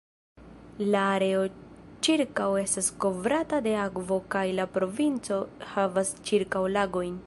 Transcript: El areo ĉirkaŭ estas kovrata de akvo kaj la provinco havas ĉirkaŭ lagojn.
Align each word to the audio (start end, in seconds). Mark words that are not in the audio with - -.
El 0.85 0.95
areo 1.01 1.43
ĉirkaŭ 2.07 2.47
estas 2.63 2.89
kovrata 3.05 3.61
de 3.69 3.77
akvo 3.85 4.21
kaj 4.37 4.45
la 4.61 4.69
provinco 4.79 5.43
havas 5.75 6.19
ĉirkaŭ 6.31 6.69
lagojn. 6.79 7.19